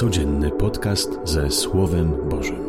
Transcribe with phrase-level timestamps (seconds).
[0.00, 2.64] Codzienny podcast ze Słowem Bożym.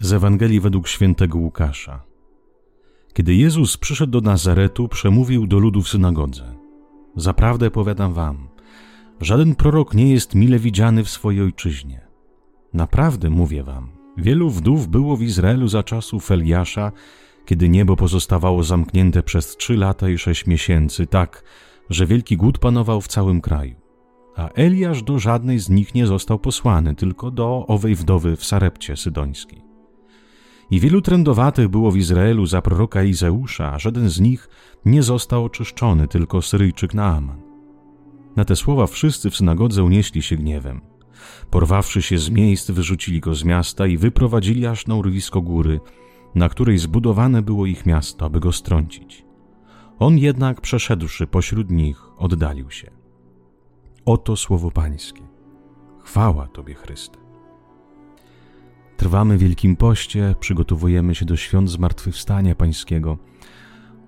[0.00, 2.02] Z Ewangelii według świętego Łukasza.
[3.12, 6.54] Kiedy Jezus przyszedł do Nazaretu, przemówił do ludu w synagodze.
[7.16, 8.48] Zaprawdę powiadam wam,
[9.20, 12.00] żaden prorok nie jest mile widziany w swojej ojczyźnie.
[12.74, 16.92] Naprawdę mówię wam, wielu wdów było w Izraelu za czasów Eliasza,
[17.48, 21.44] kiedy niebo pozostawało zamknięte przez trzy lata i sześć miesięcy, tak,
[21.90, 23.76] że wielki głód panował w całym kraju.
[24.36, 28.96] A Eliasz do żadnej z nich nie został posłany, tylko do owej wdowy w Sarepcie
[28.96, 29.62] Sydońskiej.
[30.70, 34.48] I wielu trędowatych było w Izraelu za proroka Izeusza, a żaden z nich
[34.84, 37.42] nie został oczyszczony, tylko Syryjczyk Naaman.
[38.36, 40.80] Na te słowa wszyscy w synagodze unieśli się gniewem.
[41.50, 45.80] Porwawszy się z miejsc, wyrzucili go z miasta i wyprowadzili aż na urwisko góry,
[46.34, 49.24] na której zbudowane było ich miasto, aby go strącić.
[49.98, 52.90] On jednak, przeszedłszy pośród nich, oddalił się.
[54.04, 55.22] Oto słowo Pańskie.
[56.00, 57.18] Chwała Tobie, Chryste.
[58.96, 63.18] Trwamy w Wielkim Poście, przygotowujemy się do świąt Zmartwychwstania Pańskiego.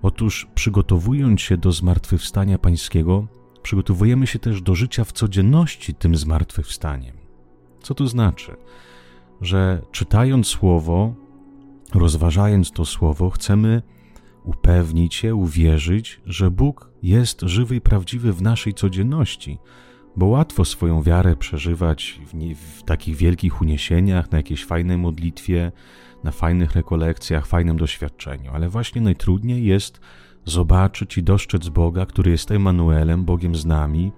[0.01, 3.27] Otóż, przygotowując się do Zmartwychwstania Pańskiego,
[3.61, 7.17] przygotowujemy się też do życia w codzienności tym Zmartwychwstaniem.
[7.81, 8.55] Co to znaczy?
[9.41, 11.13] Że czytając Słowo,
[11.93, 13.81] rozważając to Słowo, chcemy
[14.43, 19.59] upewnić się, uwierzyć, że Bóg jest żywy i prawdziwy w naszej codzienności,
[20.15, 25.71] bo łatwo swoją wiarę przeżywać w, nie, w takich wielkich uniesieniach, na jakiejś fajnej modlitwie,
[26.23, 29.99] na fajnych rekolekcjach, fajnym doświadczeniu, ale właśnie najtrudniej jest
[30.45, 34.11] zobaczyć i dostrzec Boga, który jest Emanuelem, Bogiem z nami,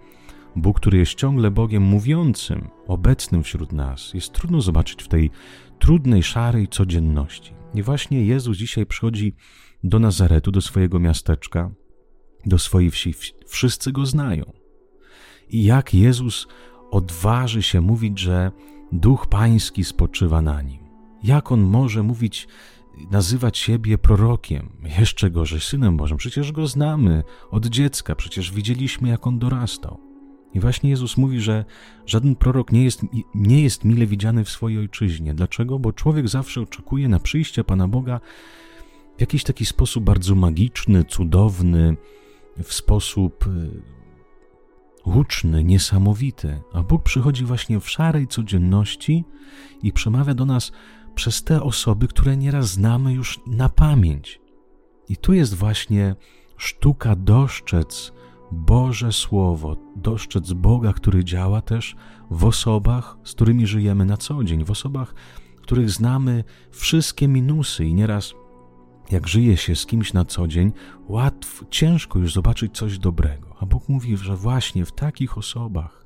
[0.55, 4.13] Bóg, który jest ciągle Bogiem mówiącym, obecnym wśród nas.
[4.13, 5.31] Jest trudno zobaczyć w tej
[5.79, 7.62] trudnej, szarej codzienności.
[7.73, 9.35] I właśnie Jezus dzisiaj przychodzi
[9.83, 11.71] do Nazaretu, do swojego miasteczka,
[12.45, 13.13] do swojej wsi.
[13.47, 14.53] Wszyscy go znają.
[15.49, 16.47] I jak Jezus
[16.91, 18.51] odważy się mówić, że
[18.91, 20.83] Duch Pański spoczywa na nim?
[21.23, 22.47] Jak on może mówić,
[23.11, 24.69] nazywać siebie prorokiem,
[24.99, 26.17] jeszcze gorzej synem Bożym?
[26.17, 30.12] Przecież go znamy od dziecka, przecież widzieliśmy, jak on dorastał.
[30.53, 31.65] I właśnie Jezus mówi, że
[32.05, 33.01] żaden prorok nie jest,
[33.35, 35.33] nie jest mile widziany w swojej ojczyźnie.
[35.33, 35.79] Dlaczego?
[35.79, 38.19] Bo człowiek zawsze oczekuje na przyjście Pana Boga
[39.17, 41.97] w jakiś taki sposób bardzo magiczny, cudowny,
[42.63, 43.81] w sposób y,
[45.03, 46.61] huczny, niesamowity.
[46.73, 49.25] A Bóg przychodzi właśnie w szarej codzienności
[49.83, 50.71] i przemawia do nas
[51.15, 54.41] przez te osoby, które nieraz znamy już na pamięć.
[55.09, 56.15] I tu jest właśnie
[56.57, 58.13] sztuka dostrzec
[58.53, 61.95] Boże Słowo, dostrzec Boga, który działa też
[62.31, 65.15] w osobach, z którymi żyjemy na co dzień, w osobach,
[65.61, 68.33] których znamy wszystkie minusy i nieraz
[69.11, 70.71] jak żyje się z kimś na co dzień,
[71.07, 73.55] łatwo, ciężko już zobaczyć coś dobrego.
[73.59, 76.05] A Bóg mówi, że właśnie w takich osobach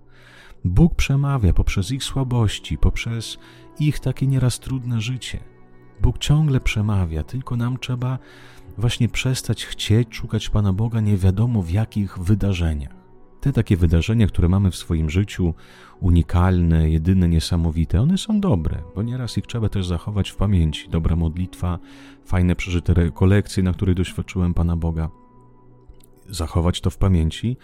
[0.65, 3.37] Bóg przemawia poprzez ich słabości, poprzez
[3.79, 5.39] ich takie nieraz trudne życie.
[6.01, 8.19] Bóg ciągle przemawia, tylko nam trzeba
[8.77, 12.97] właśnie przestać chcieć szukać Pana Boga nie wiadomo w jakich wydarzeniach.
[13.41, 15.53] Te takie wydarzenia, które mamy w swoim życiu,
[15.99, 20.89] unikalne, jedyne, niesamowite, one są dobre, bo nieraz ich trzeba też zachować w pamięci.
[20.89, 21.79] Dobra modlitwa,
[22.25, 25.09] fajne przeżyte rekolekcje, na których doświadczyłem Pana Boga.
[26.29, 27.57] Zachować to w pamięci,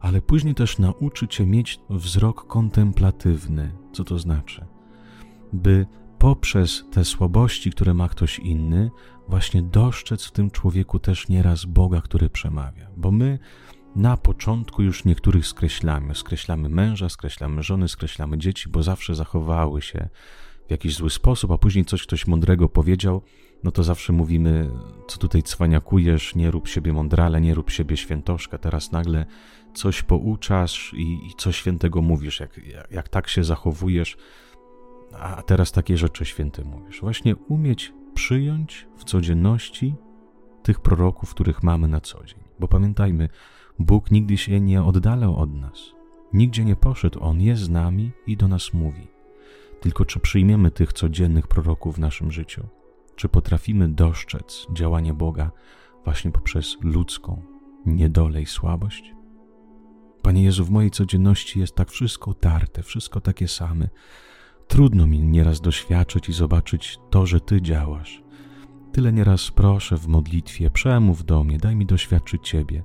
[0.00, 3.72] ale później też nauczyć się mieć wzrok kontemplatywny.
[3.92, 4.64] Co to znaczy?
[5.52, 5.86] By
[6.20, 8.90] poprzez te słabości, które ma ktoś inny,
[9.28, 12.90] właśnie dostrzec w tym człowieku też nieraz Boga, który przemawia.
[12.96, 13.38] Bo my
[13.96, 16.14] na początku już niektórych skreślamy.
[16.14, 20.08] Skreślamy męża, skreślamy żony, skreślamy dzieci, bo zawsze zachowały się
[20.68, 23.22] w jakiś zły sposób, a później coś ktoś mądrego powiedział,
[23.64, 24.70] no to zawsze mówimy,
[25.08, 29.26] co tutaj cwaniakujesz, nie rób siebie mądrale, nie rób siebie świętoszka, teraz nagle
[29.74, 34.16] coś pouczasz i, i coś świętego mówisz, jak, jak, jak tak się zachowujesz,
[35.18, 37.00] a teraz takie rzeczy święte mówisz.
[37.00, 39.94] Właśnie umieć przyjąć w codzienności
[40.62, 42.40] tych proroków, których mamy na co dzień.
[42.60, 43.28] Bo pamiętajmy,
[43.78, 45.94] Bóg nigdy się nie oddalał od nas.
[46.32, 49.08] Nigdzie nie poszedł, On jest z nami i do nas mówi.
[49.80, 52.66] Tylko czy przyjmiemy tych codziennych proroków w naszym życiu?
[53.16, 55.50] Czy potrafimy dostrzec działanie Boga
[56.04, 57.42] właśnie poprzez ludzką
[57.86, 59.14] niedolę i słabość?
[60.22, 63.88] Panie Jezu, w mojej codzienności jest tak wszystko tarte, wszystko takie same.
[64.70, 68.22] Trudno mi nieraz doświadczyć i zobaczyć to, że Ty działasz.
[68.92, 72.82] Tyle nieraz proszę w modlitwie, przemów do mnie, daj mi doświadczyć Ciebie.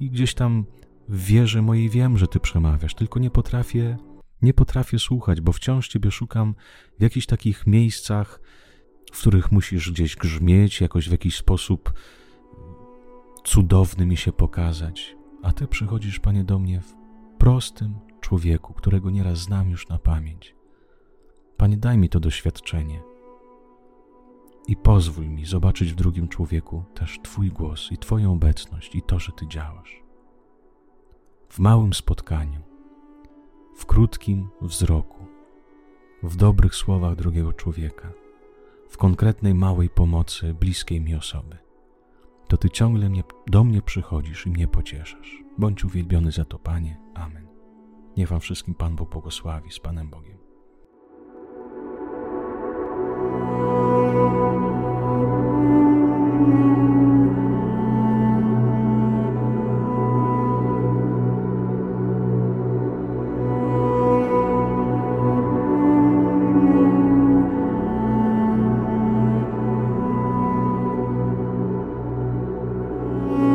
[0.00, 0.64] I gdzieś tam
[1.08, 3.96] w wierze mojej wiem, że Ty przemawiasz, tylko nie potrafię,
[4.42, 6.54] nie potrafię słuchać, bo wciąż Ciebie szukam
[6.98, 8.40] w jakichś takich miejscach,
[9.12, 11.92] w których musisz gdzieś grzmieć, jakoś w jakiś sposób
[13.44, 16.94] cudowny mi się pokazać, a Ty przychodzisz, Panie, do mnie w
[17.38, 20.59] prostym człowieku, którego nieraz znam już na pamięć.
[21.60, 23.02] Panie, daj mi to doświadczenie
[24.68, 29.18] i pozwól mi zobaczyć w drugim człowieku też Twój głos i Twoją obecność i to,
[29.18, 30.02] że Ty działasz.
[31.48, 32.60] W małym spotkaniu,
[33.76, 35.26] w krótkim wzroku,
[36.22, 38.12] w dobrych słowach drugiego człowieka,
[38.88, 41.58] w konkretnej małej pomocy bliskiej mi osoby,
[42.48, 45.42] to Ty ciągle mnie, do mnie przychodzisz i mnie pocieszasz.
[45.58, 47.00] Bądź uwielbiony za to, Panie.
[47.14, 47.46] Amen.
[48.16, 50.39] Niech Wam wszystkim Pan Bóg błogosławi z Panem Bogiem.